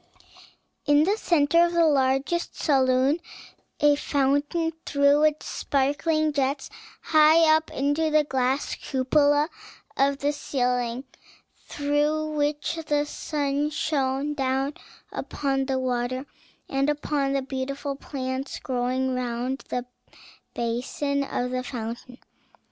In 0.87 1.03
the 1.03 1.15
centre 1.15 1.63
of 1.63 1.73
the 1.73 1.85
largest 1.85 2.55
saloon 2.59 3.19
a 3.79 3.95
fountain 3.95 4.73
threw 4.83 5.21
its 5.21 5.45
sparkling 5.45 6.33
jets 6.33 6.71
high 7.01 7.43
up 7.55 7.69
into 7.69 8.09
the 8.09 8.23
glass 8.23 8.73
cupola 8.73 9.47
of 9.95 10.17
the 10.17 10.33
ceiling, 10.33 11.03
through 11.67 12.31
which 12.31 12.79
the 12.87 13.05
sun 13.05 13.69
shone 13.69 14.33
down 14.33 14.73
upon 15.11 15.65
the 15.67 15.77
water 15.77 16.25
and 16.67 16.89
upon 16.89 17.33
the 17.33 17.43
beautiful 17.43 17.95
plants 17.95 18.57
growing 18.57 19.13
round 19.13 19.59
the 19.69 19.85
basin 20.55 21.23
of 21.23 21.51
the 21.51 21.61
fountain. 21.61 22.17